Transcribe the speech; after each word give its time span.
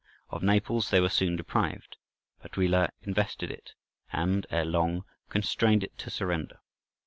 Of 0.31 0.41
Naples 0.41 0.89
they 0.89 0.99
were 0.99 1.09
soon 1.09 1.35
deprived. 1.35 1.95
[B.C. 2.41 2.53
543.] 2.55 2.67
Baduila 2.71 2.89
invested 3.03 3.51
it, 3.51 3.73
and 4.11 4.47
ere 4.49 4.65
long 4.65 5.03
constrained 5.29 5.83
it 5.83 5.95
to 5.99 6.09
surrender. 6.09 6.57